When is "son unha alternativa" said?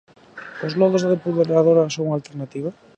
1.95-2.69